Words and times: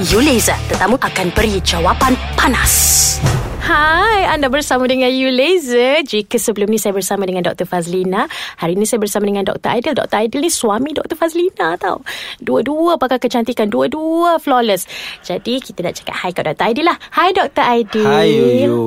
You 0.00 0.24
Laser, 0.24 0.56
tetamu 0.72 0.96
akan 0.96 1.28
beri 1.36 1.60
jawapan 1.60 2.16
panas. 2.32 3.20
Hai, 3.60 4.24
anda 4.24 4.48
bersama 4.48 4.88
dengan 4.88 5.12
You 5.12 5.28
Laser. 5.28 6.00
Jika 6.00 6.40
sebelum 6.40 6.72
ni 6.72 6.80
saya 6.80 6.96
bersama 6.96 7.28
dengan 7.28 7.44
Dr. 7.44 7.68
Fazlina, 7.68 8.24
hari 8.56 8.80
ini 8.80 8.88
saya 8.88 8.96
bersama 8.96 9.28
dengan 9.28 9.44
Dr. 9.44 9.68
Aidil. 9.68 9.92
Dr. 9.92 10.16
Aidil 10.24 10.40
ni 10.40 10.48
suami 10.48 10.96
Dr. 10.96 11.20
Fazlina 11.20 11.76
tau. 11.76 12.00
Dua-dua 12.40 12.96
pakar 12.96 13.20
kecantikan, 13.20 13.68
dua-dua 13.68 14.40
flawless. 14.40 14.88
Jadi 15.20 15.60
kita 15.60 15.84
nak 15.84 16.00
cakap 16.00 16.16
hai 16.16 16.32
kat 16.32 16.48
Dr. 16.48 16.64
Aidil 16.64 16.88
lah. 16.88 16.96
Hai 17.12 17.36
Dr. 17.36 17.60
Aidil. 17.60 18.08
Hai 18.08 18.28
you, 18.64 18.80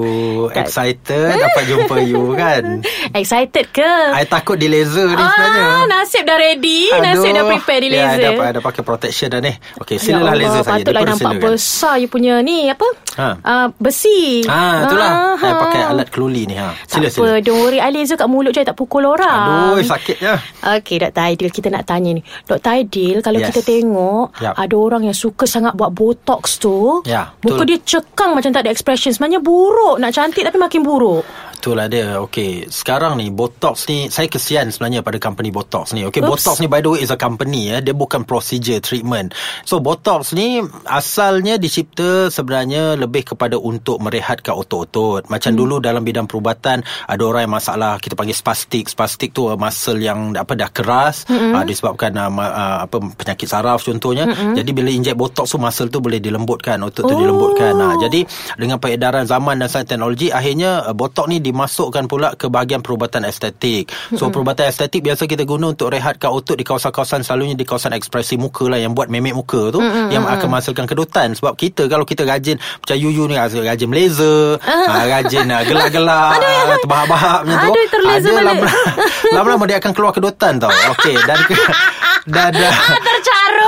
excited 0.50 1.38
dapat 1.38 1.64
jumpa 1.70 1.96
you 2.10 2.34
kan? 2.34 2.82
Excited 3.14 3.70
ke? 3.70 3.92
I 4.12 4.26
takut 4.26 4.58
di 4.58 4.66
laser 4.66 5.06
ni 5.06 5.14
sebenarnya. 5.14 5.64
Ah, 5.64 5.84
nasib 5.86 6.24
dah 6.24 6.34
ready. 6.34 6.90
Aduh. 6.90 7.06
Nasib 7.06 7.30
dah 7.32 7.44
prepare 7.48 7.80
di 7.80 7.90
laser. 7.90 8.20
Ya, 8.20 8.34
dah, 8.34 8.52
dah 8.52 8.64
pakai 8.64 8.82
protection 8.82 9.30
dah 9.30 9.38
ni. 9.38 9.54
Okey, 9.78 9.96
Ya 9.96 10.02
silalah 10.02 10.34
Allah, 10.34 10.42
laser 10.42 10.62
saya. 10.62 10.74
Patutlah 10.76 11.02
nampak 11.04 11.14
Dipersilakan. 11.32 11.54
besar 11.54 11.94
you 11.96 12.08
punya 12.08 12.34
ni 12.42 12.68
apa? 12.68 12.88
Ha. 13.14 13.28
Uh, 13.38 13.68
besi. 13.78 14.42
Ah, 14.44 14.84
itulah. 14.84 15.12
Ah, 15.12 15.34
ha. 15.38 15.48
pakai 15.62 15.82
alat 15.86 16.08
keluli 16.10 16.44
ni 16.44 16.56
ha. 16.56 16.74
Tak 16.74 16.90
Sila 16.90 17.06
apa, 17.06 17.14
sila. 17.14 17.38
don't 17.40 17.60
worry. 17.60 17.78
I 17.78 17.90
laser 17.90 18.16
kat 18.16 18.26
mulut 18.26 18.50
je, 18.50 18.62
tak 18.62 18.74
pukul 18.74 19.06
orang. 19.06 19.78
Aduh, 19.78 19.86
sakit 19.86 20.18
ya. 20.18 20.36
Okey, 20.74 20.98
Dr. 21.00 21.22
Aidil, 21.24 21.50
kita 21.50 21.70
nak 21.70 21.86
tanya 21.86 22.12
ni. 22.12 22.22
Dr. 22.44 22.66
Aidil, 22.72 23.22
kalau 23.22 23.38
Yes. 23.38 23.50
kita 23.50 23.62
tengok, 23.64 24.34
Yap. 24.40 24.54
ada 24.56 24.76
orang 24.76 25.04
yang 25.04 25.14
suka 25.14 25.46
sangat 25.46 25.74
buat 25.74 25.94
botox 25.94 26.58
tu. 26.58 27.06
Ya, 27.06 27.30
Muka 27.40 27.62
betul. 27.62 27.66
dia 27.68 27.78
cekang 27.80 28.34
macam 28.34 28.50
tak 28.50 28.66
ada 28.66 28.72
expression. 28.72 29.10
Sebenarnya 29.10 29.38
buruk. 29.38 29.96
Nak 29.96 30.10
cantik 30.12 30.42
tapi 30.42 30.58
makin 30.58 30.82
buruk. 30.82 31.22
Itulah 31.64 31.88
dia. 31.88 32.20
Okey, 32.20 32.68
sekarang 32.68 33.16
ni 33.16 33.32
Botox 33.32 33.88
ni 33.88 34.12
saya 34.12 34.28
kesian 34.28 34.68
sebenarnya 34.68 35.00
pada 35.00 35.16
company 35.16 35.48
Botox 35.48 35.96
ni. 35.96 36.04
Okey, 36.04 36.20
Oops. 36.20 36.36
Botox 36.36 36.60
ni 36.60 36.68
by 36.68 36.84
the 36.84 36.92
way 36.92 37.00
is 37.00 37.08
a 37.08 37.16
company 37.16 37.72
ya. 37.72 37.80
Dia 37.80 37.96
bukan 37.96 38.28
procedure 38.28 38.84
treatment. 38.84 39.32
So 39.64 39.80
Botox 39.80 40.36
ni 40.36 40.60
asalnya 40.84 41.56
dicipta 41.56 42.28
sebenarnya 42.28 43.00
lebih 43.00 43.32
kepada 43.32 43.56
untuk 43.56 44.04
merehatkan 44.04 44.60
otot-otot. 44.60 45.32
Macam 45.32 45.56
hmm. 45.56 45.60
dulu 45.64 45.80
dalam 45.80 46.04
bidang 46.04 46.28
perubatan 46.28 46.84
ada 46.84 47.22
orang 47.24 47.48
yang 47.48 47.56
masalah 47.56 47.96
kita 47.96 48.20
panggil 48.20 48.36
spastik. 48.36 48.92
Spastik 48.92 49.32
tu 49.32 49.48
uh, 49.48 49.56
muscle 49.56 50.04
yang 50.04 50.36
apa 50.36 50.60
dah 50.60 50.68
keras 50.68 51.24
hmm. 51.32 51.56
uh, 51.56 51.64
disebabkan 51.64 52.12
uh, 52.20 52.28
uh, 52.28 52.78
apa 52.92 53.00
penyakit 53.16 53.48
saraf 53.48 53.88
contohnya. 53.88 54.28
Hmm. 54.28 54.52
Jadi 54.52 54.76
bila 54.76 54.92
inject 54.92 55.16
Botox 55.16 55.56
tu 55.56 55.64
muscle 55.64 55.88
tu 55.88 56.04
boleh 56.04 56.20
dilembutkan, 56.20 56.76
otot 56.84 57.08
tu 57.08 57.16
Oh. 57.16 57.22
dilembutkan. 57.24 57.72
Nah, 57.78 57.96
jadi 58.04 58.28
dengan 58.60 58.84
peredaran 58.84 59.24
zaman 59.24 59.64
dan 59.64 59.72
sains 59.72 59.88
teknologi 59.88 60.28
akhirnya 60.28 60.92
uh, 60.92 60.92
Botox 60.92 61.32
ni 61.32 61.53
dimasukkan 61.54 62.10
pula 62.10 62.34
ke 62.34 62.50
bahagian 62.50 62.82
perubatan 62.82 63.24
estetik. 63.30 63.94
So 63.94 64.28
mm-hmm. 64.28 64.34
perubatan 64.34 64.66
estetik 64.68 65.06
biasa 65.06 65.30
kita 65.30 65.46
guna 65.46 65.78
untuk 65.78 65.94
rehatkan 65.94 66.34
otot 66.34 66.58
di 66.58 66.66
kawasan-kawasan 66.66 67.22
selalunya 67.22 67.54
di 67.54 67.64
kawasan 67.64 67.94
ekspresi 67.94 68.42
muka 68.42 68.66
lah 68.66 68.82
yang 68.82 68.98
buat 68.98 69.08
memek 69.14 69.38
muka 69.38 69.70
tu 69.70 69.80
mm-hmm. 69.80 70.10
yang 70.10 70.26
akan 70.26 70.48
menghasilkan 70.50 70.90
kedutan 70.90 71.38
sebab 71.38 71.54
kita 71.54 71.86
kalau 71.86 72.04
kita 72.04 72.26
rajin 72.26 72.58
macam 72.58 72.98
Yuyu 72.98 73.30
ni 73.30 73.38
rajin 73.38 73.90
laser, 73.94 74.58
uh, 74.58 75.04
rajin 75.06 75.46
uh, 75.46 75.62
gelak-gelak, 75.64 76.42
uh, 76.42 76.78
terbahak-bahak 76.82 77.40
macam 77.46 77.58
tu. 77.70 77.72
Aduh, 77.72 77.86
terlaser 77.94 78.32
dia 78.34 78.34
balik. 78.34 78.48
lama- 78.50 78.74
lama-lama 79.38 79.64
dia 79.70 79.78
akan 79.78 79.92
keluar 79.94 80.12
kedutan 80.12 80.58
tau. 80.58 80.74
Okey 80.98 81.16
dan 81.30 81.38
dan 82.26 82.52
dah. 82.62 82.76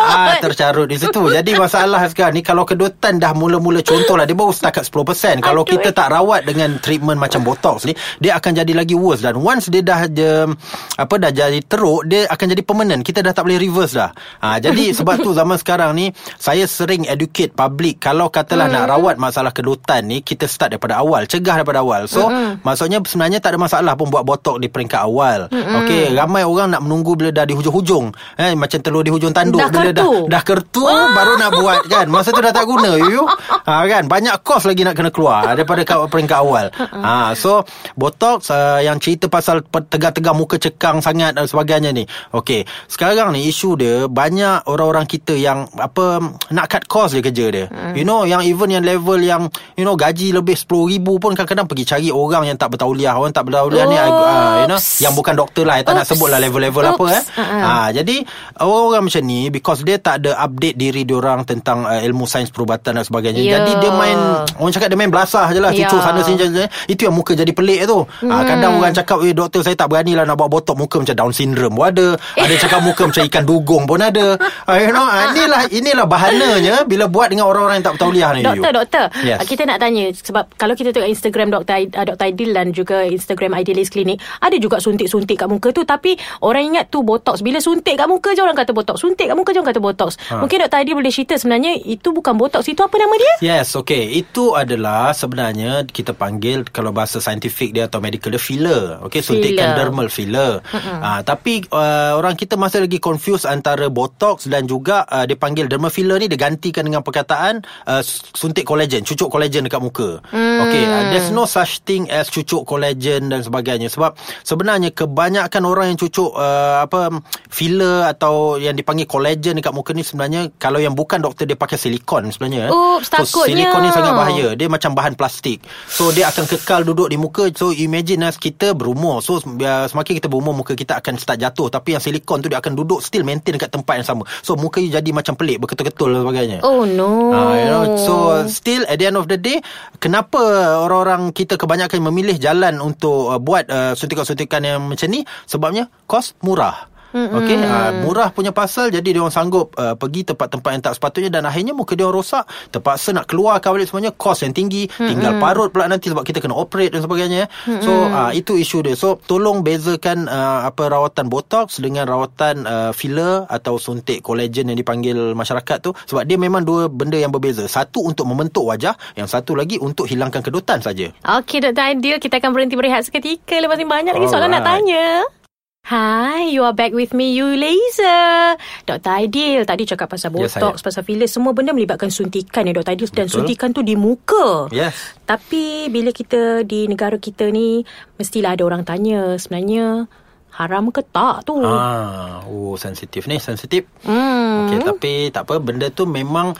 Ah, 0.06 0.38
tercarut 0.38 0.88
di 0.88 0.98
situ. 1.02 1.22
Jadi 1.34 1.58
masalah 1.58 2.06
sekarang 2.08 2.38
ni 2.38 2.44
kalau 2.46 2.64
kedutan 2.64 3.18
dah 3.18 3.34
mula-mula 3.34 3.82
contohlah 3.82 4.30
dia 4.30 4.38
baru 4.38 4.54
setakat 4.54 4.86
10%. 4.86 5.42
Kalau 5.42 5.66
Aduh, 5.66 5.72
kita 5.74 5.90
eh. 5.90 5.96
tak 5.96 6.14
rawat 6.14 6.46
dengan 6.46 6.78
treatment 6.78 7.18
macam 7.18 7.42
botox 7.42 7.90
ni, 7.90 7.94
dia 8.22 8.38
akan 8.38 8.52
jadi 8.62 8.74
lagi 8.78 8.94
worse 8.94 9.26
dan 9.26 9.42
once 9.42 9.68
dia 9.74 9.82
dah 9.82 10.06
je, 10.06 10.54
apa 11.02 11.16
dah 11.18 11.32
jadi 11.34 11.60
teruk, 11.66 12.06
dia 12.06 12.30
akan 12.30 12.46
jadi 12.54 12.64
permanent. 12.64 13.02
Kita 13.02 13.26
dah 13.26 13.34
tak 13.34 13.50
boleh 13.50 13.58
reverse 13.58 13.98
dah. 13.98 14.12
Ha, 14.46 14.62
jadi 14.62 14.92
sebab 14.98 15.26
tu 15.26 15.34
zaman 15.34 15.58
sekarang 15.58 15.98
ni 15.98 16.14
saya 16.38 16.70
sering 16.70 17.10
educate 17.10 17.58
public 17.58 18.04
kalau 18.04 18.30
katalah 18.30 18.70
nak 18.70 18.86
rawat 18.92 19.18
masalah 19.18 19.50
kedutan 19.50 20.06
ni, 20.06 20.22
kita 20.22 20.46
start 20.46 20.78
daripada 20.78 21.02
awal, 21.02 21.26
cegah 21.26 21.62
daripada 21.62 21.82
awal. 21.82 22.06
So, 22.06 22.30
maksudnya 22.62 23.02
sebenarnya 23.02 23.42
tak 23.42 23.58
ada 23.58 23.60
masalah 23.60 23.94
pun 23.98 24.14
buat 24.14 24.22
botox 24.22 24.62
di 24.62 24.70
peringkat 24.70 25.02
awal. 25.02 25.50
Okey, 25.52 26.14
ramai 26.14 26.46
orang 26.46 26.72
nak 26.72 26.82
menunggu 26.86 27.18
bila 27.18 27.32
dah 27.34 27.46
di 27.48 27.56
hujung-hujung. 27.58 28.14
Eh 28.36 28.54
macam 28.54 28.80
telur 28.82 29.02
di 29.02 29.12
hujung 29.14 29.32
tanduk 29.32 29.62
Dah 29.62 29.70
bila 29.72 29.92
dah 29.96 30.08
dah 30.28 30.42
kertu 30.44 30.84
baru 30.86 31.40
nak 31.40 31.52
buat 31.56 31.80
kan? 31.88 32.06
Masa 32.12 32.36
tu 32.36 32.44
dah 32.44 32.52
tak 32.52 32.68
guna 32.68 33.00
you. 33.00 33.24
Ha 33.66 33.82
kan? 33.90 34.06
Banyak 34.06 34.46
kos 34.46 34.70
lagi 34.70 34.86
nak 34.86 34.94
kena 34.94 35.10
keluar 35.10 35.58
daripada 35.58 35.82
kat 35.82 35.98
peringkat 36.12 36.38
awal. 36.38 36.70
Ha 36.76 37.34
so 37.34 37.66
botox 37.98 38.54
uh, 38.54 38.78
yang 38.78 39.02
cerita 39.02 39.26
pasal 39.26 39.66
tegar-tegar 39.66 40.38
muka 40.38 40.62
cekang 40.62 41.02
sangat 41.02 41.34
dan 41.34 41.50
sebagainya 41.50 41.90
ni. 41.90 42.06
Okey 42.30 42.68
sekarang 42.86 43.34
ni 43.34 43.50
isu 43.50 43.74
dia 43.80 43.96
banyak 44.06 44.70
orang-orang 44.70 45.10
kita 45.10 45.34
yang 45.34 45.66
apa 45.82 46.22
nak 46.54 46.66
cut 46.70 46.84
cost 46.86 47.18
je 47.18 47.26
kerja 47.26 47.46
dia. 47.50 47.66
You 47.98 48.06
know 48.06 48.28
yang 48.30 48.46
even 48.46 48.70
yang 48.70 48.86
level 48.86 49.18
yang 49.18 49.50
you 49.74 49.82
know 49.82 49.98
gaji 49.98 50.30
lebih 50.30 50.54
10,000 50.54 51.02
pun 51.02 51.32
kadang-kadang 51.34 51.66
pergi 51.66 51.84
cari 51.90 52.08
orang 52.14 52.46
yang 52.46 52.58
tak 52.60 52.76
bertauliah. 52.76 53.18
Orang 53.18 53.34
tak 53.34 53.50
bertauliah 53.50 53.86
ni 53.90 53.98
uh, 53.98 54.62
you 54.62 54.70
know 54.70 54.78
yang 55.02 55.14
bukan 55.18 55.34
doktor 55.34 55.66
lah 55.66 55.82
tak 55.82 55.94
nak 55.94 56.06
Oops. 56.06 56.12
sebut 56.18 56.28
lah 56.30 56.40
level-level 56.42 56.84
apa 56.86 56.98
Oops. 56.98 57.14
eh. 57.14 57.24
Uh-uh. 57.38 57.62
ha 57.62 57.74
jadi 57.94 58.16
orang-orang 58.62 59.02
macam 59.06 59.22
ni 59.26 59.40
because 59.54 59.85
dia 59.86 60.02
tak 60.02 60.26
ada 60.26 60.42
update 60.42 60.76
diri 60.76 61.06
diorang 61.06 61.46
tentang 61.46 61.86
uh, 61.86 62.02
ilmu 62.02 62.26
sains 62.26 62.50
perubatan 62.50 62.98
dan 62.98 63.06
sebagainya. 63.06 63.42
Ya. 63.42 63.62
Jadi 63.62 63.72
dia 63.80 63.92
main 63.94 64.18
orang 64.58 64.74
cakap 64.74 64.90
dia 64.90 64.98
main 64.98 65.12
belasah 65.14 65.46
je 65.54 65.60
lah 65.62 65.70
Ya. 65.70 65.86
cucuk 65.86 66.02
sana 66.02 66.20
sini 66.20 66.38
je. 66.42 66.66
Itu 66.90 67.06
yang 67.06 67.14
muka 67.14 67.36
jadi 67.36 67.52
pelik 67.52 67.86
tu. 67.86 68.02
Hmm. 68.26 68.32
Ha, 68.32 68.42
kadang 68.42 68.82
orang 68.82 68.96
cakap 68.96 69.22
eh 69.22 69.36
doktor 69.36 69.62
saya 69.62 69.76
tak 69.76 69.92
berani 69.92 70.16
lah 70.16 70.26
nak 70.26 70.36
buat 70.36 70.50
botok 70.50 70.74
muka 70.74 70.98
macam 70.98 71.16
down 71.16 71.32
syndrome 71.32 71.76
pun 71.76 71.86
ada. 71.86 72.08
Ada 72.40 72.56
cakap 72.66 72.80
muka 72.82 73.04
macam 73.06 73.22
ikan 73.28 73.44
dugong 73.44 73.84
pun 73.86 74.00
ada. 74.02 74.40
Ha, 74.66 74.72
you 74.82 74.90
know, 74.90 75.04
ha, 75.04 75.30
inilah 75.30 75.62
inilah 75.70 76.06
bahananya 76.08 76.76
bila 76.88 77.06
buat 77.06 77.30
dengan 77.30 77.46
orang-orang 77.46 77.84
yang 77.84 77.86
tak 77.86 77.94
bertauliah 78.00 78.30
ni. 78.34 78.42
Doktor, 78.42 78.72
you. 78.72 78.80
doktor. 78.82 79.06
Yes. 79.22 79.38
Uh, 79.44 79.46
Kita 79.46 79.64
nak 79.68 79.78
tanya 79.78 80.06
sebab 80.10 80.46
kalau 80.56 80.74
kita 80.74 80.90
tengok 80.90 81.10
Instagram 81.12 81.48
Dr. 81.52 81.74
Aid- 81.76 81.94
uh, 81.94 82.06
Dr. 82.08 82.24
Aidil 82.26 82.52
dan 82.56 82.72
juga 82.72 83.04
Instagram 83.06 83.52
Idealist 83.60 83.92
Clinic, 83.92 84.18
ada 84.40 84.56
juga 84.56 84.80
suntik-suntik 84.80 85.36
kat 85.38 85.50
muka 85.52 85.70
tu 85.70 85.84
tapi 85.84 86.16
orang 86.42 86.74
ingat 86.74 86.88
tu 86.88 87.04
botox. 87.04 87.44
Bila 87.44 87.60
suntik 87.60 88.00
kat 88.00 88.08
muka 88.08 88.32
je 88.32 88.42
orang 88.42 88.56
kata 88.56 88.72
botox. 88.72 88.98
Suntik 88.98 89.28
kat 89.28 89.36
muka 89.36 89.52
je 89.52 89.60
orang 89.60 89.70
kata 89.70 89.75
botox. 89.80 90.18
Ha. 90.32 90.42
Mungkin 90.44 90.68
Dr. 90.68 90.78
Aidil 90.82 90.96
boleh 90.98 91.12
cerita 91.14 91.36
sebenarnya 91.40 91.78
itu 91.80 92.12
bukan 92.12 92.36
botox. 92.36 92.68
Itu 92.68 92.84
apa 92.84 92.96
nama 93.00 93.16
dia? 93.16 93.34
Yes, 93.44 93.76
okay. 93.76 94.16
Itu 94.16 94.56
adalah 94.56 95.12
sebenarnya 95.16 95.88
kita 95.88 96.16
panggil 96.16 96.68
kalau 96.70 96.92
bahasa 96.96 97.20
saintifik 97.20 97.76
dia 97.76 97.88
atau 97.88 98.00
medical 98.00 98.34
dia 98.34 98.42
filler. 98.42 99.00
Okay, 99.10 99.22
suntikan 99.24 99.78
dermal 99.78 100.08
filler. 100.12 100.62
Uh, 100.76 101.22
tapi 101.22 101.66
uh, 101.70 102.18
orang 102.18 102.38
kita 102.38 102.56
masih 102.60 102.86
lagi 102.86 102.98
confuse 103.00 103.48
antara 103.48 103.88
botox 103.92 104.48
dan 104.50 104.66
juga 104.66 105.06
uh, 105.08 105.24
dia 105.24 105.38
panggil 105.38 105.70
dermal 105.70 105.94
filler 105.94 106.20
ni 106.20 106.28
dia 106.32 106.40
gantikan 106.40 106.86
dengan 106.86 107.02
perkataan 107.06 107.64
uh, 107.88 108.02
suntik 108.36 108.66
kolagen, 108.68 109.06
cucuk 109.06 109.30
kolagen 109.30 109.66
dekat 109.66 109.82
muka. 109.82 110.20
Okay, 110.36 110.84
uh, 110.86 111.04
there's 111.14 111.30
no 111.32 111.46
such 111.46 111.84
thing 111.86 112.08
as 112.10 112.28
cucuk 112.30 112.66
kolagen 112.66 113.30
dan 113.30 113.42
sebagainya 113.46 113.88
sebab 113.92 114.18
sebenarnya 114.44 114.92
kebanyakan 114.92 115.64
orang 115.64 115.94
yang 115.94 116.00
cucuk 116.00 116.34
uh, 116.36 116.84
apa 116.84 117.22
filler 117.50 118.08
atau 118.10 118.58
yang 118.60 118.76
dipanggil 118.76 119.08
kolagen 119.08 119.58
dekat 119.66 119.74
muka 119.74 119.98
ni 119.98 120.06
sebenarnya 120.06 120.54
kalau 120.62 120.78
yang 120.78 120.94
bukan 120.94 121.18
doktor 121.18 121.50
dia 121.50 121.58
pakai 121.58 121.82
silikon 121.82 122.30
sebenarnya. 122.30 122.70
Oops, 122.70 123.02
so, 123.02 123.42
takutnya. 123.42 123.66
silikon 123.66 123.82
ni 123.82 123.90
sangat 123.90 124.14
bahaya. 124.14 124.48
Dia 124.54 124.70
macam 124.70 124.94
bahan 124.94 125.18
plastik. 125.18 125.66
So 125.90 126.14
dia 126.14 126.30
akan 126.30 126.46
kekal 126.46 126.86
duduk 126.86 127.10
di 127.10 127.18
muka. 127.18 127.50
So 127.58 127.74
imagine 127.74 128.30
as 128.30 128.38
kita 128.38 128.78
berumur. 128.78 129.26
So 129.26 129.42
uh, 129.42 129.90
semakin 129.90 130.22
kita 130.22 130.30
berumur 130.30 130.54
muka 130.54 130.78
kita 130.78 131.02
akan 131.02 131.18
start 131.18 131.42
jatuh. 131.42 131.74
Tapi 131.74 131.98
yang 131.98 132.04
silikon 132.06 132.46
tu 132.46 132.54
dia 132.54 132.62
akan 132.62 132.78
duduk 132.78 133.02
still 133.02 133.26
maintain 133.26 133.58
dekat 133.58 133.74
tempat 133.74 134.06
yang 134.06 134.06
sama. 134.06 134.30
So 134.46 134.54
muka 134.54 134.78
you 134.78 134.94
jadi 134.94 135.10
macam 135.10 135.34
pelik, 135.34 135.66
berketul-ketul 135.66 136.14
dan 136.14 136.22
sebagainya. 136.22 136.60
Oh 136.62 136.86
no. 136.86 137.34
Ah, 137.34 137.58
you 137.58 137.66
know, 137.66 137.84
so 137.98 138.14
still 138.46 138.86
at 138.86 139.02
the 139.02 139.10
end 139.10 139.18
of 139.18 139.26
the 139.26 139.42
day, 139.42 139.66
kenapa 139.98 140.38
orang-orang 140.78 141.34
kita 141.34 141.58
kebanyakan 141.58 142.06
memilih 142.06 142.38
jalan 142.38 142.78
untuk 142.86 143.34
uh, 143.34 143.42
buat 143.42 143.66
uh, 143.74 143.98
suntikan-suntikan 143.98 144.62
yang 144.62 144.86
macam 144.86 145.10
ni? 145.10 145.26
Sebabnya 145.50 145.90
kos 146.06 146.38
murah. 146.46 146.94
Okey, 147.16 147.56
uh, 147.64 147.92
murah 148.04 148.30
punya 148.36 148.52
pasal 148.52 148.92
jadi 148.92 149.16
dia 149.16 149.24
orang 149.24 149.32
sanggup 149.32 149.72
uh, 149.80 149.96
pergi 149.96 150.28
tempat-tempat 150.28 150.70
yang 150.76 150.84
tak 150.84 150.94
sepatutnya 151.00 151.40
dan 151.40 151.48
akhirnya 151.48 151.72
muka 151.72 151.96
dia 151.96 152.04
orang 152.04 152.20
rosak, 152.20 152.44
terpaksa 152.76 153.16
nak 153.16 153.32
keluarkan 153.32 153.72
balik 153.72 153.88
semuanya, 153.88 154.12
kos 154.12 154.44
yang 154.44 154.52
tinggi, 154.52 154.92
tinggal 154.92 155.40
parut 155.40 155.72
pula 155.72 155.88
nanti 155.88 156.12
sebab 156.12 156.28
kita 156.28 156.44
kena 156.44 156.60
operate 156.60 156.92
dan 156.92 157.02
sebagainya. 157.08 157.48
So 157.80 157.92
uh, 157.92 158.36
itu 158.36 158.60
isu 158.60 158.84
dia. 158.84 159.00
So 159.00 159.16
tolong 159.24 159.64
bezakan 159.64 160.28
uh, 160.28 160.68
apa 160.68 160.92
rawatan 160.92 161.32
botox 161.32 161.80
dengan 161.80 162.04
rawatan 162.04 162.68
uh, 162.68 162.92
filler 162.92 163.48
atau 163.48 163.80
suntik 163.80 164.20
kolagen 164.20 164.68
yang 164.68 164.78
dipanggil 164.78 165.32
masyarakat 165.32 165.78
tu 165.80 165.96
sebab 165.96 166.28
dia 166.28 166.36
memang 166.36 166.68
dua 166.68 166.92
benda 166.92 167.16
yang 167.16 167.32
berbeza. 167.32 167.64
Satu 167.72 168.04
untuk 168.04 168.28
membentuk 168.28 168.68
wajah, 168.68 168.96
yang 169.16 169.32
satu 169.32 169.56
lagi 169.56 169.80
untuk 169.80 170.12
hilangkan 170.12 170.44
kedutan 170.44 170.84
saja. 170.84 171.16
Okey 171.24 171.64
Dr. 171.64 171.82
Aidil 171.82 172.18
Kita 172.20 172.42
akan 172.42 172.52
berhenti 172.52 172.76
berehat 172.76 173.06
seketika 173.08 173.58
Lepas 173.58 173.78
ni 173.78 173.88
banyak 173.88 174.14
lagi 174.18 174.28
soalan 174.28 174.52
nak 174.52 174.66
Alright. 174.66 174.82
tanya 174.84 175.45
Hi, 175.86 176.50
you 176.50 176.66
are 176.66 176.74
back 176.74 176.98
with 176.98 177.14
me, 177.14 177.38
you 177.38 177.46
laser. 177.46 178.58
Dr. 178.90 179.22
Aidil 179.22 179.70
tadi 179.70 179.86
cakap 179.86 180.10
pasal 180.10 180.34
Yes, 180.34 180.58
botox, 180.58 180.82
pasal 180.82 181.06
filler, 181.06 181.30
semua 181.30 181.54
benda 181.54 181.78
melibatkan 181.78 182.10
suntikan 182.10 182.66
ya 182.66 182.74
Dr. 182.74 182.98
Aidil 182.98 183.06
dan 183.14 183.30
Betul. 183.30 183.46
suntikan 183.46 183.70
tu 183.70 183.86
di 183.86 183.94
muka. 183.94 184.66
Yes. 184.74 185.14
Tapi 185.30 185.94
bila 185.94 186.10
kita 186.10 186.66
di 186.66 186.90
negara 186.90 187.22
kita 187.22 187.54
ni 187.54 187.86
mestilah 188.18 188.58
ada 188.58 188.66
orang 188.66 188.82
tanya 188.82 189.38
sebenarnya 189.38 190.10
haram 190.58 190.90
ke 190.90 191.06
tak 191.06 191.46
tu? 191.46 191.62
Ah, 191.62 192.42
oh 192.50 192.74
sensitif 192.82 193.30
ni, 193.30 193.38
sensitif. 193.38 193.86
Hmm. 194.10 194.66
Okey, 194.66 194.82
tapi 194.82 195.14
tak 195.30 195.46
apa 195.46 195.62
benda 195.62 195.94
tu 195.94 196.10
memang 196.10 196.58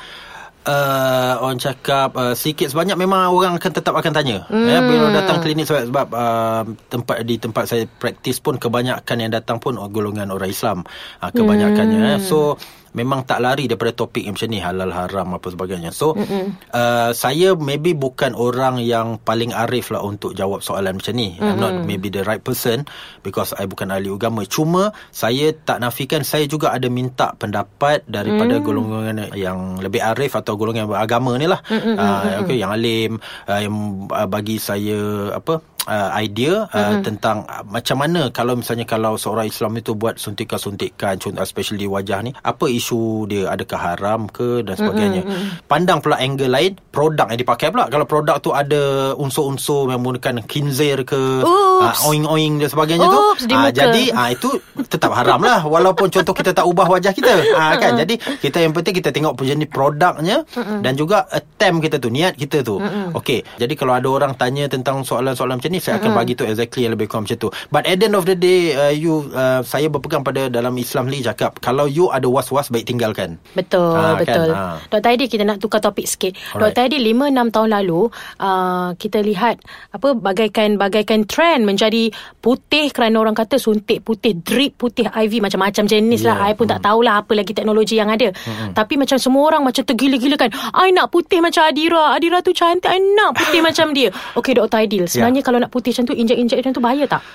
uh, 0.66 1.34
orang 1.40 1.62
cakap 1.62 2.14
uh, 2.18 2.34
sikit 2.34 2.68
sebanyak 2.74 2.98
memang 2.98 3.32
orang 3.32 3.56
akan 3.58 3.72
tetap 3.72 3.94
akan 3.94 4.12
tanya. 4.12 4.44
Hmm. 4.50 4.68
Ya, 4.68 4.82
bila 4.82 5.14
datang 5.14 5.40
klinik 5.42 5.70
sebab, 5.70 5.90
sebab 5.90 6.08
uh, 6.12 6.64
tempat 6.90 7.16
di 7.24 7.36
tempat 7.38 7.64
saya 7.70 7.84
praktis 7.88 8.42
pun 8.42 8.58
kebanyakan 8.58 9.18
yang 9.22 9.32
datang 9.32 9.62
pun 9.62 9.78
golongan 9.90 10.34
orang 10.34 10.52
Islam. 10.52 10.84
Uh, 11.22 11.32
kebanyakannya. 11.32 12.20
Hmm. 12.20 12.26
So 12.26 12.58
memang 12.96 13.28
tak 13.28 13.44
lari 13.44 13.68
daripada 13.68 13.92
topik 13.92 14.24
yang 14.24 14.40
macam 14.40 14.50
ni 14.50 14.60
halal 14.64 14.92
haram 14.96 15.28
apa 15.36 15.48
sebagainya. 15.52 15.92
So 15.92 16.16
uh, 16.16 17.12
saya 17.12 17.54
maybe 17.60 17.92
bukan 17.92 18.32
orang 18.34 18.80
yang 18.80 19.20
paling 19.20 19.52
arif 19.52 19.92
lah 19.92 20.02
untuk 20.02 20.32
jawab 20.32 20.64
soalan 20.64 20.98
macam 20.98 21.14
ni. 21.14 21.36
Mm-hmm. 21.36 21.46
I'm 21.46 21.60
not 21.60 21.76
maybe 21.84 22.08
the 22.08 22.24
right 22.24 22.40
person 22.40 22.88
because 23.22 23.52
I 23.52 23.68
bukan 23.68 23.92
ahli 23.92 24.08
agama. 24.08 24.48
Cuma 24.48 24.96
saya 25.12 25.52
tak 25.52 25.84
nafikan 25.84 26.24
saya 26.24 26.48
juga 26.48 26.72
ada 26.72 26.88
minta 26.88 27.36
pendapat 27.36 28.08
daripada 28.08 28.58
mm. 28.58 28.64
golongan 28.64 29.16
yang 29.36 29.84
lebih 29.84 30.00
arif 30.00 30.40
atau 30.40 30.56
golongan 30.56 30.88
beragama 30.88 31.36
ni 31.36 31.52
lah. 31.52 31.60
Mm-hmm. 31.68 31.96
Uh, 32.00 32.24
okay, 32.48 32.56
yang 32.56 32.72
alim 32.72 33.20
uh, 33.52 33.60
yang 33.60 33.76
uh, 34.08 34.28
bagi 34.32 34.56
saya 34.56 35.30
apa 35.36 35.75
uh, 35.88 36.10
idea 36.18 36.66
uh, 36.70 36.76
mm-hmm. 36.76 37.04
tentang 37.06 37.38
uh, 37.46 37.64
macam 37.66 37.98
mana 38.02 38.30
kalau 38.30 38.58
misalnya 38.58 38.86
kalau 38.86 39.18
seorang 39.18 39.50
Islam 39.50 39.78
itu 39.78 39.94
buat 39.94 40.18
suntikan-suntikan 40.18 41.18
contoh 41.18 41.42
especially 41.42 41.86
wajah 41.90 42.22
ni 42.22 42.32
apa 42.42 42.66
isu 42.70 43.30
dia? 43.30 43.50
Adakah 43.54 43.80
haram 43.80 44.28
ke 44.30 44.62
dan 44.66 44.76
sebagainya? 44.78 45.22
Mm-hmm. 45.26 45.68
pandang 45.70 46.00
pula 46.00 46.18
angle 46.22 46.50
lain 46.50 46.78
produk 46.92 47.28
yang 47.30 47.40
dipakai 47.40 47.70
pula. 47.70 47.88
Kalau 47.92 48.06
produk 48.08 48.38
tu 48.40 48.52
ada 48.56 49.14
unsur-unsur 49.18 49.92
yang 49.92 50.02
menggunakan 50.02 50.46
khinzir 50.46 51.04
ke 51.04 51.44
uh, 51.44 51.94
oing-oing 52.10 52.62
dan 52.62 52.70
sebagainya 52.70 53.08
Oops, 53.08 53.46
tu 53.46 53.54
uh, 53.54 53.70
jadi 53.72 54.04
uh, 54.14 54.30
itu 54.32 54.50
tetap 54.88 55.12
haram 55.14 55.42
lah. 55.42 55.64
Walaupun 55.66 56.10
contoh 56.10 56.34
kita 56.34 56.52
tak 56.56 56.66
ubah 56.66 56.88
wajah 56.88 57.12
kita 57.12 57.34
uh, 57.54 57.74
kan? 57.78 57.98
Jadi 58.00 58.18
kita 58.42 58.64
yang 58.64 58.74
penting 58.74 58.94
kita 58.98 59.10
tengok 59.12 59.38
jenis 59.42 59.70
produknya 59.70 60.44
mm-hmm. 60.44 60.80
dan 60.82 60.94
juga 60.98 61.28
attempt 61.30 61.86
kita 61.86 61.98
tu 62.02 62.10
niat 62.10 62.34
kita 62.36 62.66
tu. 62.66 62.82
Mm-hmm. 62.82 63.18
okey 63.18 63.40
jadi 63.62 63.74
kalau 63.74 63.94
ada 63.98 64.08
orang 64.08 64.34
tanya 64.38 64.66
tentang 64.70 65.02
soalan-soalan 65.02 65.60
macam 65.60 65.72
ni 65.72 65.75
saya 65.80 66.00
akan 66.00 66.14
mm-hmm. 66.14 66.20
bagi 66.20 66.34
tu 66.38 66.44
exactly 66.48 66.82
yang 66.88 66.94
lebih 66.94 67.08
kurang 67.10 67.28
macam 67.28 67.38
tu 67.38 67.50
but 67.72 67.84
at 67.86 67.98
the 68.00 68.08
end 68.08 68.18
of 68.18 68.26
the 68.28 68.38
day 68.38 68.74
uh, 68.76 68.94
you 68.94 69.28
uh, 69.34 69.62
saya 69.66 69.88
berpegang 69.92 70.22
pada 70.22 70.48
dalam 70.48 70.76
Islam 70.78 71.08
ni 71.08 71.22
cakap 71.22 71.58
kalau 71.60 71.86
you 71.90 72.10
ada 72.12 72.28
was-was 72.28 72.70
baik 72.70 72.88
tinggalkan 72.88 73.38
betul 73.54 73.96
ha, 73.96 74.18
betul 74.20 74.52
kan? 74.52 74.80
ha. 74.80 74.84
Dr. 74.92 75.10
Aidi 75.12 75.26
kita 75.32 75.44
nak 75.44 75.58
tukar 75.60 75.80
topik 75.82 76.06
sikit 76.06 76.34
Alright. 76.56 76.74
Dr. 76.76 76.82
Aidi 76.88 76.98
5-6 77.02 77.56
tahun 77.56 77.70
lalu 77.82 78.02
uh, 78.42 78.90
kita 78.96 79.20
lihat 79.22 79.62
apa 79.92 80.14
bagaikan 80.16 80.78
bagaikan 80.80 81.28
trend 81.28 81.68
menjadi 81.68 82.12
putih 82.40 82.92
kerana 82.94 83.22
orang 83.22 83.36
kata 83.36 83.58
suntik 83.58 84.06
putih 84.06 84.38
drip 84.38 84.78
putih 84.78 85.10
IV 85.10 85.42
macam-macam 85.42 85.86
jenis 85.90 86.22
yeah. 86.24 86.38
lah 86.38 86.52
I 86.52 86.54
pun 86.54 86.70
mm. 86.70 86.74
tak 86.78 86.82
tahulah 86.86 87.24
apa 87.24 87.32
lagi 87.34 87.52
teknologi 87.52 87.98
yang 87.98 88.12
ada 88.12 88.32
mm-hmm. 88.32 88.78
tapi 88.78 88.96
macam 89.00 89.18
semua 89.18 89.44
orang 89.50 89.62
macam 89.66 89.84
tergila-gila 89.84 90.36
kan 90.38 90.50
I 90.74 90.94
nak 90.94 91.10
putih 91.10 91.42
macam 91.42 91.66
Adira 91.66 92.14
Adira 92.14 92.40
tu 92.46 92.54
cantik 92.54 92.90
I 92.92 93.02
nak 93.02 93.38
putih 93.38 93.62
macam 93.64 93.92
dia 93.96 94.10
Okay 94.40 94.54
Dr. 94.54 94.78
Aidil 94.86 95.06
sebenarnya 95.10 95.42
yeah. 95.42 95.48
kalau 95.48 95.60
nak 95.66 95.74
putih 95.74 95.90
macam 95.98 96.06
tu 96.06 96.14
injek-injek 96.14 96.62
macam 96.62 96.74
tu 96.78 96.84
bahaya 96.86 97.06
tak? 97.10 97.26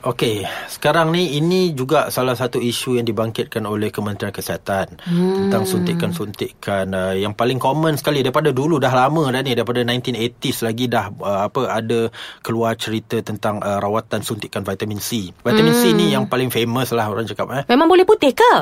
Okey, 0.00 0.48
sekarang 0.64 1.12
ni 1.12 1.36
ini 1.36 1.76
juga 1.76 2.08
salah 2.08 2.32
satu 2.32 2.56
isu 2.56 2.96
yang 2.96 3.04
dibangkitkan 3.04 3.60
oleh 3.68 3.92
Kementerian 3.92 4.32
Kesihatan 4.32 4.96
hmm. 4.96 5.34
tentang 5.44 5.68
suntikan-suntikan 5.68 6.88
uh, 6.96 7.12
yang 7.12 7.36
paling 7.36 7.60
common 7.60 8.00
sekali 8.00 8.24
daripada 8.24 8.48
dulu 8.48 8.80
dah 8.80 8.88
lama 8.88 9.28
dah 9.28 9.44
ni 9.44 9.52
daripada 9.52 9.84
1980s 9.84 10.64
lagi 10.64 10.88
dah 10.88 11.12
uh, 11.12 11.40
apa 11.52 11.68
ada 11.68 12.08
keluar 12.40 12.80
cerita 12.80 13.20
tentang 13.20 13.60
uh, 13.60 13.76
rawatan 13.76 14.24
suntikan 14.24 14.64
vitamin 14.64 15.04
C. 15.04 15.36
Vitamin 15.44 15.76
hmm. 15.76 15.82
C 15.84 15.92
ni 15.92 16.06
yang 16.16 16.32
paling 16.32 16.48
famous 16.48 16.88
lah 16.96 17.04
orang 17.12 17.28
cakap 17.28 17.52
eh. 17.52 17.64
Memang 17.68 17.92
boleh 17.92 18.08
putih 18.08 18.32
ke? 18.32 18.52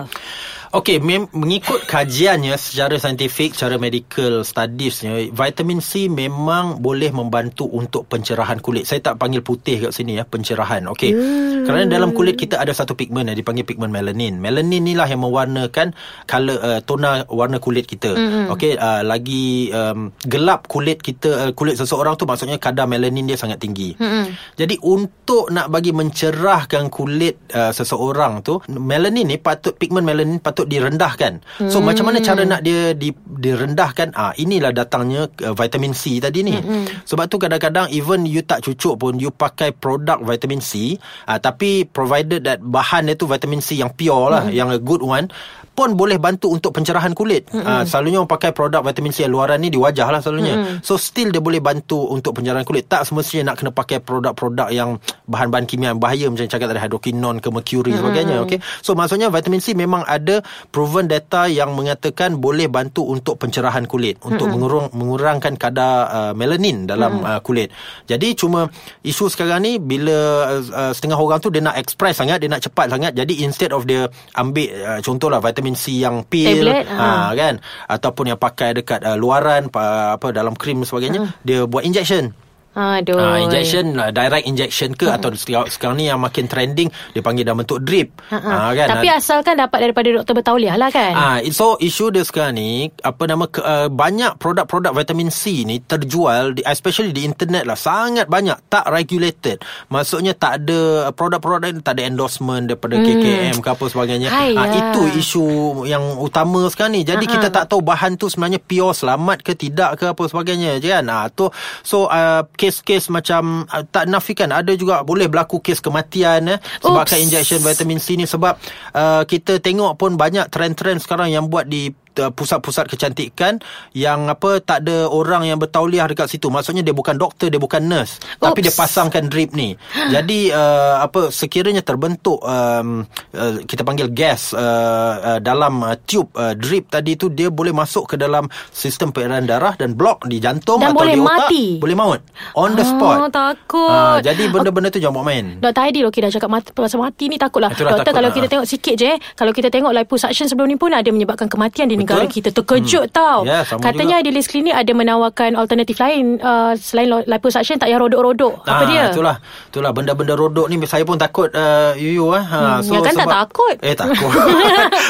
Okey, 0.73 0.99
mem- 0.99 1.31
mengikut 1.31 1.85
kajiannya 1.85 2.57
secara 2.57 2.97
saintifik, 2.97 3.53
secara 3.53 3.77
medical 3.77 4.43
studiesnya, 4.43 5.31
vitamin 5.31 5.85
C 5.85 6.09
memang 6.09 6.81
boleh 6.81 7.13
membantu 7.13 7.69
untuk 7.69 8.09
pencerahan 8.09 8.59
kulit. 8.65 8.89
Saya 8.89 9.05
tak 9.05 9.21
panggil 9.21 9.45
putih 9.45 9.87
kat 9.87 9.93
sini 9.93 10.17
ya, 10.17 10.25
pencerahan. 10.25 10.89
Okey. 10.89 11.13
Hmm. 11.13 11.69
Kerana 11.69 11.85
dalam 11.85 12.17
kulit 12.17 12.41
kita 12.41 12.57
ada 12.57 12.73
satu 12.73 12.97
pigmen 12.97 13.29
yang 13.29 13.37
dipanggil 13.37 13.69
pigmen 13.69 13.93
melanin. 13.93 14.41
Melanin 14.41 14.87
inilah 14.87 15.11
yang 15.11 15.21
mewarnakan 15.21 15.93
color 16.31 16.57
uh, 16.63 16.81
tona 16.81 17.27
warna 17.29 17.61
kulit 17.61 17.85
kita. 17.85 18.17
Hmm. 18.17 18.49
Okey, 18.57 18.81
uh, 18.81 19.03
lagi 19.03 19.69
um, 19.77 20.15
gelap 20.25 20.71
kulit 20.71 21.05
kita 21.05 21.51
uh, 21.51 21.53
kulit 21.53 21.77
seseorang 21.77 22.17
tu 22.17 22.25
maksudnya 22.25 22.57
kadar 22.57 22.89
melanin 22.89 23.29
dia 23.29 23.37
sangat 23.37 23.61
tinggi. 23.61 23.93
Hmm. 24.01 24.33
Jadi 24.57 24.81
untuk 24.81 25.53
nak 25.53 25.69
bagi 25.69 25.93
mencerahkan 25.93 26.89
kulit 26.89 27.53
uh, 27.53 27.75
seseorang 27.75 28.41
tu, 28.41 28.65
melanin 28.73 29.29
ni 29.29 29.37
patut 29.37 29.77
pigmen 29.77 30.07
melanin 30.07 30.41
patut 30.41 30.56
patut 30.57 30.73
direndahkan. 30.73 31.45
So 31.69 31.85
hmm. 31.85 31.93
macam 31.93 32.05
mana 32.09 32.25
cara 32.25 32.49
nak 32.49 32.65
dia 32.65 32.97
di, 32.97 33.13
direndahkan? 33.13 34.17
Ah 34.17 34.33
inilah 34.41 34.73
datangnya 34.73 35.29
uh, 35.45 35.53
vitamin 35.53 35.93
C 35.93 36.17
tadi 36.17 36.41
ni. 36.41 36.57
Hmm. 36.57 36.89
Sebab 37.05 37.29
tu 37.29 37.37
kadang-kadang 37.37 37.93
even 37.93 38.25
you 38.25 38.41
tak 38.41 38.65
cucuk 38.65 38.97
pun 38.97 39.21
you 39.21 39.29
pakai 39.29 39.77
produk 39.77 40.17
vitamin 40.25 40.65
C, 40.65 40.97
ah 41.29 41.37
tapi 41.37 41.85
provided 41.85 42.49
that 42.49 42.65
bahan 42.65 43.13
dia 43.13 43.21
tu 43.21 43.29
vitamin 43.29 43.61
C 43.61 43.77
yang 43.77 43.93
pure 43.93 44.33
lah, 44.33 44.49
hmm. 44.49 44.57
yang 44.57 44.73
a 44.73 44.81
good 44.81 45.05
one, 45.05 45.29
pun 45.77 45.93
boleh 45.93 46.17
bantu 46.17 46.49
untuk 46.49 46.73
pencerahan 46.73 47.13
kulit. 47.13 47.53
Mm-hmm. 47.53 47.69
Uh, 47.69 47.85
selalunya 47.85 48.25
orang 48.25 48.33
pakai 48.33 48.57
produk 48.57 48.81
vitamin 48.81 49.13
C 49.13 49.29
luaran 49.29 49.61
ni 49.61 49.69
di 49.69 49.77
wajah 49.77 50.09
lah 50.09 50.25
selalunya. 50.25 50.57
Mm-hmm. 50.57 50.77
So 50.81 50.97
still 50.97 51.29
dia 51.29 51.45
boleh 51.45 51.61
bantu 51.61 52.09
untuk 52.09 52.33
pencerahan 52.41 52.65
kulit. 52.65 52.89
Tak 52.89 53.05
semestinya 53.05 53.53
nak 53.53 53.61
kena 53.61 53.71
pakai 53.77 54.01
produk-produk 54.01 54.73
yang 54.73 54.97
bahan-bahan 55.29 55.69
kimia 55.69 55.93
yang 55.93 56.01
bahaya 56.01 56.33
macam 56.33 56.49
cakap 56.49 56.73
tadi 56.73 56.81
hydroquinone 56.81 57.45
ke 57.45 57.53
mercury 57.53 57.93
mm-hmm. 57.93 58.01
sebagainya. 58.01 58.37
Okay? 58.49 58.59
So 58.81 58.97
maksudnya 58.97 59.29
vitamin 59.29 59.61
C 59.61 59.77
memang 59.77 60.01
ada 60.09 60.41
proven 60.73 61.13
data 61.13 61.45
yang 61.45 61.77
mengatakan 61.77 62.41
boleh 62.41 62.73
bantu 62.73 63.05
untuk 63.05 63.37
pencerahan 63.37 63.85
kulit. 63.85 64.17
Untuk 64.25 64.49
mm-hmm. 64.49 64.53
mengurang, 64.57 64.87
mengurangkan 64.97 65.55
kadar 65.61 66.09
uh, 66.09 66.33
melanin 66.33 66.89
dalam 66.89 67.21
mm-hmm. 67.21 67.37
uh, 67.37 67.41
kulit. 67.45 67.69
Jadi 68.09 68.33
cuma 68.33 68.73
isu 69.05 69.29
sekarang 69.29 69.61
ni 69.61 69.77
bila 69.77 70.49
uh, 70.49 70.63
uh, 70.73 70.93
setengah 70.97 71.21
orang 71.21 71.43
tu 71.43 71.53
dia 71.53 71.61
nak 71.61 71.77
express 71.77 72.23
sangat, 72.23 72.41
dia 72.41 72.49
nak 72.49 72.65
cepat 72.65 72.89
sangat. 72.89 73.13
Jadi 73.13 73.45
instead 73.45 73.75
of 73.75 73.85
dia 73.85 74.09
ambil 74.39 74.73
uh, 74.81 75.01
contohlah 75.03 75.43
vitamin 75.43 75.66
vitamin 75.67 75.75
C 75.75 75.99
yang 75.99 76.23
pil 76.23 76.63
Tablet, 76.63 76.87
ha. 76.87 77.03
ha 77.03 77.31
kan 77.35 77.59
ataupun 77.91 78.31
yang 78.31 78.39
pakai 78.39 78.79
dekat 78.79 79.03
uh, 79.03 79.19
luaran 79.19 79.67
apa 79.75 80.31
dalam 80.31 80.55
krim 80.55 80.87
sebagainya 80.87 81.27
ha. 81.27 81.29
dia 81.43 81.67
buat 81.67 81.83
injection 81.83 82.31
Aduh. 82.77 83.17
Uh, 83.17 83.41
injection 83.41 83.97
uh, 83.97 84.13
direct 84.13 84.45
injection 84.45 84.93
ke 84.93 85.09
hmm. 85.09 85.17
atau 85.17 85.33
sekarang, 85.33 85.69
sekarang 85.73 85.97
ni 85.97 86.13
yang 86.13 86.21
makin 86.21 86.45
trending 86.45 86.93
dia 87.17 87.25
panggil 87.25 87.49
dalam 87.49 87.65
bentuk 87.65 87.81
drip. 87.81 88.13
Uh, 88.29 88.37
uh. 88.37 88.69
kan. 88.77 89.01
Tapi 89.01 89.09
uh, 89.09 89.17
asalkan 89.17 89.57
dapat 89.57 89.89
daripada 89.89 90.09
doktor 90.13 90.37
bertauliah 90.37 90.77
lah 90.77 90.93
kan. 90.93 91.13
Ah 91.17 91.41
uh, 91.41 91.49
so 91.49 91.81
isu 91.81 92.13
dia 92.13 92.21
sekarang 92.21 92.61
ni 92.61 92.93
apa 93.01 93.25
nama 93.25 93.49
ke, 93.49 93.65
uh, 93.65 93.89
banyak 93.89 94.37
produk-produk 94.37 94.93
vitamin 94.93 95.33
C 95.33 95.65
ni 95.65 95.81
terjual 95.81 96.53
di, 96.53 96.61
especially 96.69 97.17
di 97.17 97.25
internet 97.25 97.65
lah 97.65 97.81
sangat 97.81 98.29
banyak 98.29 98.69
tak 98.69 98.85
regulated. 98.93 99.65
Maksudnya 99.89 100.37
tak 100.37 100.61
ada 100.61 101.09
produk-produk 101.17 101.73
ni 101.73 101.81
tak 101.81 101.97
ada 101.97 102.05
endorsement 102.05 102.69
daripada 102.69 103.01
hmm. 103.01 103.07
KKM 103.09 103.57
ke 103.65 103.69
apa 103.73 103.85
sebagainya. 103.89 104.29
Ah 104.29 104.53
uh, 104.53 104.69
itu 104.77 105.03
isu 105.17 105.45
yang 105.89 106.21
utama 106.21 106.69
sekarang 106.69 107.01
ni. 107.01 107.09
Jadi 107.09 107.25
uh, 107.25 107.31
kita 107.41 107.49
tak 107.49 107.73
tahu 107.73 107.81
bahan 107.81 108.21
tu 108.21 108.29
sebenarnya 108.29 108.61
pure 108.61 108.93
selamat 108.93 109.41
ke 109.41 109.57
tidak 109.57 109.97
ke 109.97 110.13
apa 110.13 110.23
sebagainya 110.29 110.77
je 110.77 110.93
kan. 110.93 111.09
Ah 111.09 111.25
uh, 111.25 111.27
tu 111.33 111.49
so 111.81 112.05
uh, 112.13 112.45
kes-kes 112.67 113.07
macam 113.15 113.63
uh, 113.71 113.87
tak 113.87 114.11
nafikan 114.11 114.51
ada 114.51 114.75
juga 114.75 115.07
boleh 115.07 115.31
berlaku 115.31 115.63
kes 115.63 115.79
kematian 115.79 116.51
eh, 116.51 116.59
sebabkan 116.83 117.23
injection 117.23 117.63
vitamin 117.63 118.03
C 118.03 118.19
ni 118.19 118.27
sebab 118.27 118.59
uh, 118.91 119.23
kita 119.23 119.63
tengok 119.63 119.95
pun 119.95 120.19
banyak 120.19 120.51
trend-trend 120.51 120.99
sekarang 120.99 121.31
yang 121.31 121.47
buat 121.47 121.71
di 121.71 121.95
Uh, 122.17 122.33
pusat-pusat 122.33 122.89
kecantikan 122.89 123.61
yang 123.93 124.33
apa 124.33 124.61
tak 124.65 124.89
ada 124.89 125.05
orang 125.05 125.45
yang 125.45 125.61
bertauliah 125.61 126.09
dekat 126.09 126.33
situ. 126.33 126.49
Maksudnya 126.49 126.81
dia 126.81 126.97
bukan 126.97 127.21
doktor 127.21 127.53
dia 127.53 127.61
bukan 127.61 127.85
nurse 127.85 128.17
Oops. 128.19 128.41
tapi 128.41 128.65
dia 128.65 128.73
pasangkan 128.73 129.29
drip 129.29 129.53
ni. 129.53 129.77
Jadi 130.13 130.49
uh, 130.49 131.05
apa 131.05 131.29
sekiranya 131.29 131.85
terbentuk 131.85 132.41
um, 132.41 133.05
uh, 133.37 133.61
kita 133.69 133.85
panggil 133.85 134.09
gas 134.13 134.57
uh, 134.57 135.37
uh, 135.37 135.39
dalam 135.45 135.85
uh, 135.85 135.97
tube 136.09 136.33
uh, 136.37 136.57
drip 136.57 136.89
tadi 136.89 137.21
tu 137.21 137.29
dia 137.29 137.53
boleh 137.53 137.77
masuk 137.77 138.09
ke 138.09 138.17
dalam 138.17 138.49
sistem 138.73 139.13
peredaran 139.13 139.45
darah 139.45 139.75
dan 139.77 139.93
blok 139.93 140.25
di 140.25 140.41
jantung 140.41 140.81
dan 140.81 140.93
atau 140.93 141.05
boleh 141.05 141.15
di 141.15 141.21
otak. 141.21 141.37
mati. 141.37 141.65
boleh 141.77 141.97
maut. 141.97 142.21
On 142.57 142.73
the 142.73 142.85
spot. 142.85 143.17
oh, 143.27 143.31
takut. 143.33 143.93
Uh, 143.93 144.19
jadi 144.25 144.49
benda-benda 144.49 144.89
tu 144.89 144.99
jangan 145.01 145.21
buat 145.21 145.27
main. 145.29 145.47
Dr. 145.61 145.83
Aidil 145.85 146.09
okay, 146.09 146.21
dah 146.25 146.33
cakap 146.33 146.49
mati, 146.49 146.69
pasal 146.73 147.01
mati 147.03 147.25
ni 147.29 147.37
takutlah. 147.37 147.71
Itulah 147.73 148.01
doktor 148.01 148.09
takut 148.09 148.17
kalau 148.17 148.31
lah. 148.33 148.37
kita 148.37 148.47
tengok 148.49 148.67
sikit 148.67 148.95
je 148.97 149.13
kalau 149.37 149.53
kita 149.53 149.69
tengok 149.69 149.93
liposuction 149.93 150.47
sebelum 150.49 150.69
ni 150.73 150.77
pun 150.81 150.95
ada 150.95 151.09
menyebabkan 151.13 151.51
kematian 151.51 151.91
di 151.91 151.97
negara 152.07 152.25
kita 152.31 152.55
terkejut 152.55 153.11
hmm. 153.11 153.17
tau. 153.19 153.43
Ya, 153.43 153.67
Katanya 153.67 154.23
juga. 154.23 154.31
Idealis 154.31 154.47
Clinic 154.47 154.75
ada 154.79 154.93
menawarkan 154.95 155.59
alternatif 155.59 155.99
lain 155.99 156.39
uh, 156.39 156.79
selain 156.79 157.11
liposuction 157.27 157.83
tak 157.83 157.91
payah 157.91 157.99
rodok-rodok. 157.99 158.63
Apa 158.63 158.87
ah, 158.87 158.87
dia? 158.87 159.05
Itulah. 159.11 159.37
Itulah 159.75 159.91
benda-benda 159.91 160.39
rodok 160.39 160.71
ni 160.71 160.79
saya 160.87 161.03
pun 161.03 161.19
takut 161.19 161.51
uh, 161.51 161.99
you 161.99 162.23
you 162.23 162.27
ah. 162.31 162.45
Ha, 162.47 162.59
hmm, 162.63 162.81
so, 162.87 162.95
ya 162.95 163.01
kan 163.03 163.15
sebab, 163.19 163.27
tak 163.27 163.39
takut. 163.51 163.77
Eh 163.83 163.95
takut. 163.99 164.31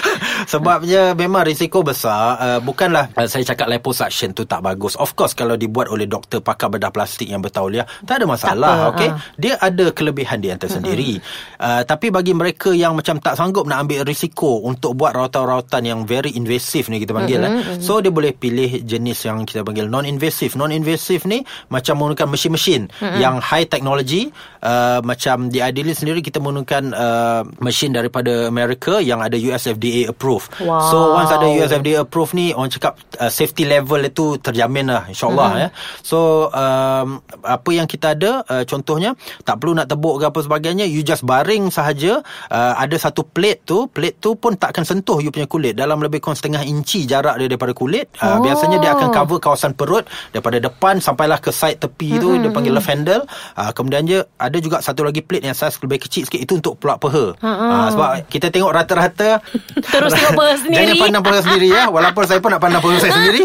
Sebabnya 0.46 1.12
memang 1.18 1.42
risiko 1.42 1.82
besar 1.82 2.38
uh, 2.38 2.60
Bukanlah 2.62 3.10
uh, 3.18 3.26
saya 3.26 3.42
cakap 3.42 3.66
liposuction 3.66 4.30
tu 4.30 4.46
tak 4.46 4.62
bagus. 4.62 4.94
Of 4.94 5.18
course 5.18 5.34
kalau 5.34 5.58
dibuat 5.58 5.90
oleh 5.90 6.06
doktor 6.06 6.38
pakar 6.38 6.70
bedah 6.70 6.94
plastik 6.94 7.26
yang 7.26 7.42
bertauliah 7.42 7.84
Tak 8.06 8.22
ada 8.22 8.26
masalah 8.30 8.74
Tak 8.88 8.90
okay? 8.94 9.10
ah. 9.10 9.18
Dia 9.34 9.54
ada 9.58 9.90
kelebihan 9.90 10.38
dia 10.38 10.54
tersendiri. 10.54 11.18
Uh, 11.58 11.82
Tapi 11.82 12.14
bagi 12.14 12.30
mereka 12.30 12.70
yang 12.70 12.94
macam 12.94 13.18
tak 13.18 13.34
sanggup 13.34 13.66
nak 13.66 13.84
ambil 13.84 14.06
risiko 14.06 14.62
Untuk 14.62 14.94
buat 14.94 15.18
rawatan-rawatan 15.18 15.82
yang 15.82 16.00
very 16.06 16.30
invasive 16.38 16.86
ni 16.88 17.02
kita 17.02 17.10
panggil 17.10 17.42
eh. 17.42 17.52
So 17.82 17.98
dia 17.98 18.14
boleh 18.14 18.30
pilih 18.30 18.86
jenis 18.86 19.26
yang 19.26 19.42
kita 19.42 19.66
panggil 19.66 19.90
non-invasive. 19.90 20.54
Non-invasive 20.54 21.26
ni 21.26 21.42
macam 21.68 21.98
menggunakan 21.98 22.26
mesin-mesin 22.30 22.86
Yang 23.18 23.34
high 23.42 23.66
technology. 23.66 24.30
Uh, 24.62 24.98
Macam 25.06 25.46
di 25.46 25.62
Idealis 25.62 26.02
sendiri 26.02 26.18
kita 26.24 26.42
menggunakan 26.42 26.90
uh, 26.90 27.42
mesin 27.62 27.94
daripada 27.94 28.50
Amerika 28.50 28.98
Yang 28.98 29.20
ada 29.22 29.36
US 29.52 29.62
FDA 29.70 30.10
approve 30.10 30.35
Wow. 30.62 30.88
So 30.88 30.96
once 31.12 31.32
ada 31.32 31.46
US 31.48 31.72
FDA 31.72 32.00
approve 32.00 32.32
ni 32.36 32.54
Orang 32.54 32.70
cakap 32.70 32.96
uh, 33.18 33.28
safety 33.28 33.66
level 33.66 34.00
itu 34.04 34.38
terjamin 34.38 34.88
lah 34.88 35.08
InsyaAllah 35.08 35.50
ya. 35.56 35.68
So 36.00 36.48
um, 36.52 37.20
apa 37.42 37.70
yang 37.72 37.88
kita 37.88 38.14
ada 38.14 38.44
uh, 38.46 38.64
Contohnya 38.64 39.16
tak 39.42 39.58
perlu 39.58 39.74
nak 39.74 39.90
tebuk 39.90 40.22
ke 40.22 40.24
apa 40.30 40.40
sebagainya 40.44 40.86
You 40.86 41.02
just 41.02 41.26
baring 41.26 41.68
sahaja 41.68 42.22
uh, 42.50 42.74
Ada 42.78 43.10
satu 43.10 43.26
plate 43.26 43.66
tu 43.66 43.90
Plate 43.90 44.18
tu 44.20 44.38
pun 44.38 44.54
tak 44.54 44.76
akan 44.76 44.84
sentuh 44.86 45.18
you 45.18 45.34
punya 45.34 45.48
kulit. 45.48 45.74
Dalam 45.74 45.98
lebih 45.98 46.22
kurang 46.22 46.38
setengah 46.38 46.62
inci 46.62 47.04
jarak 47.04 47.36
dia 47.40 47.50
daripada 47.50 47.74
kulit 47.74 48.08
uh, 48.22 48.36
Oh. 48.36 48.44
Biasanya 48.44 48.82
dia 48.82 48.90
akan 48.92 49.14
cover 49.14 49.38
kawasan 49.40 49.72
perut 49.72 50.04
Daripada 50.34 50.60
depan 50.60 51.00
sampailah 51.00 51.40
ke 51.40 51.48
side 51.48 51.80
tepi 51.80 52.20
tu 52.20 52.36
Dia 52.36 52.50
panggil 52.52 52.74
left 52.74 52.90
handle. 52.90 53.22
Uh, 53.56 53.70
Kemudian 53.72 54.04
dia 54.04 54.28
ada 54.36 54.58
juga 54.60 54.82
satu 54.84 55.06
lagi 55.06 55.24
plate 55.24 55.46
yang 55.48 55.56
saiz 55.56 55.78
lebih 55.80 56.04
kecil 56.04 56.28
sikit 56.28 56.36
Itu 56.36 56.58
untuk 56.60 56.76
pelak 56.76 57.00
peha. 57.00 57.32
Uh, 57.40 57.88
Sebab 57.94 58.08
kita 58.28 58.52
tengok 58.52 58.72
rata-rata 58.76 59.40
Terus 59.94 60.12
tengok 60.26 60.38
peha 60.42 60.52
sendiri. 60.58 60.76
Jangan 60.82 60.96
pandang 60.98 61.22
peha 61.26 61.38
sendiri 61.42 61.68
ya. 61.70 61.84
Walaupun 61.88 62.22
saya 62.26 62.38
pun 62.42 62.50
nak 62.50 62.62
pandang 62.62 62.82
peha 62.82 62.96
saya 62.98 63.12
sendiri. 63.14 63.42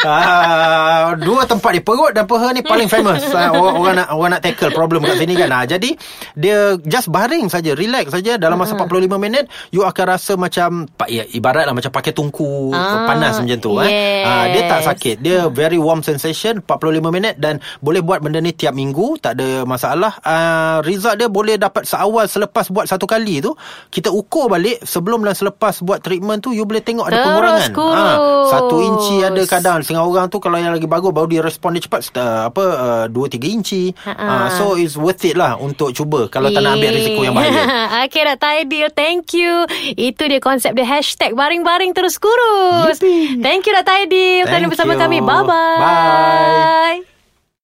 Uh, 0.00 1.08
Dua 1.26 1.42
tempat 1.44 1.70
ni 1.76 1.80
Perut 1.82 2.10
dan 2.14 2.24
peha 2.24 2.48
ni 2.50 2.62
paling 2.64 2.88
famous. 2.88 3.20
Uh, 3.30 3.50
orang, 3.52 3.74
orang 3.76 3.94
nak 4.00 4.08
orang 4.14 4.30
nak 4.38 4.42
tackle 4.42 4.72
problem 4.72 5.04
kat 5.04 5.18
sini 5.18 5.34
kan. 5.36 5.50
Uh, 5.52 5.64
Jadi 5.66 5.90
Dia 6.34 6.78
just 6.80 7.10
baring 7.10 7.50
saja 7.50 7.74
Relax 7.74 8.14
saja 8.14 8.38
Dalam 8.40 8.56
masa 8.56 8.78
45 8.78 8.88
minit 9.20 9.44
You 9.70 9.84
akan 9.84 10.04
rasa 10.16 10.32
macam 10.34 10.88
ya, 11.06 11.26
Ibaratlah 11.26 11.74
macam 11.74 11.92
pakai 11.92 12.12
tungku 12.14 12.72
Ah, 12.72 13.04
Panas 13.06 13.38
macam 13.42 13.58
tu 13.60 13.72
eh. 13.82 13.90
yes. 13.90 14.26
uh, 14.26 14.44
Dia 14.50 14.62
tak 14.70 14.80
sakit. 14.94 15.16
Dia 15.20 15.38
very 15.50 15.76
warm 15.76 16.00
sensation 16.00 16.62
45 16.64 17.02
minit 17.12 17.34
Dan 17.36 17.58
boleh 17.82 18.00
buat 18.00 18.22
benda 18.24 18.40
ni 18.40 18.54
tiap 18.54 18.72
minggu 18.72 19.20
Tak 19.20 19.36
ada 19.36 19.66
masalah. 19.68 20.16
Uh, 20.22 20.78
Result 20.86 21.18
dia 21.20 21.28
boleh 21.28 21.60
dapat 21.60 21.84
seawal 21.84 22.24
Selepas 22.30 22.70
buat 22.72 22.86
satu 22.88 23.04
kali 23.04 23.42
tu. 23.44 23.52
Kita 23.90 24.08
ukur 24.14 24.48
balik 24.48 24.80
Sebelum 24.86 25.20
dan 25.26 25.34
selepas 25.36 25.59
buat 25.60 26.00
treatment 26.00 26.40
tu 26.40 26.56
You 26.56 26.64
boleh 26.64 26.80
tengok 26.80 27.06
ada 27.06 27.20
Terus 27.20 27.26
pengurangan 27.28 27.70
kurus. 27.76 28.00
Ah, 28.00 28.16
Satu 28.48 28.76
inci 28.80 29.16
ada 29.20 29.42
kadang 29.44 29.84
Setengah 29.84 30.04
orang 30.08 30.26
tu 30.26 30.40
Kalau 30.40 30.56
yang 30.56 30.72
lagi 30.72 30.88
bagus 30.88 31.12
Baru 31.12 31.28
dia 31.28 31.44
respon 31.44 31.76
dia 31.76 31.84
cepat 31.84 32.08
uh, 32.16 32.48
Apa 32.48 32.64
uh, 32.64 33.04
Dua 33.12 33.28
tiga 33.28 33.44
inci 33.44 33.92
Ha-ha. 33.92 34.24
uh, 34.24 34.48
So 34.56 34.80
it's 34.80 34.96
worth 34.96 35.20
it 35.22 35.36
lah 35.36 35.60
Untuk 35.60 35.92
cuba 35.92 36.32
Kalau 36.32 36.48
tak 36.48 36.64
nak 36.64 36.80
ambil 36.80 36.96
risiko 36.96 37.20
yang 37.20 37.36
bahaya 37.36 37.62
okay, 38.06 38.22
Dr. 38.24 38.50
Aidil. 38.62 38.88
Thank 38.92 39.34
you. 39.36 39.66
Itu 39.94 40.26
dia 40.26 40.40
konsep 40.40 40.72
dia. 40.72 40.86
Hashtag 40.86 41.36
baring-baring 41.36 41.92
terus 41.92 42.16
kurus. 42.16 42.98
Yippee. 42.98 43.42
Thank 43.42 43.68
you. 43.68 43.74
Aidil. 43.76 44.46
Kerana 44.46 44.66
Thank 44.66 44.72
bersama 44.72 44.92
you. 44.94 45.00
kami. 45.02 45.18
Bye-bye. 45.20 45.78
Bye. 45.80 47.09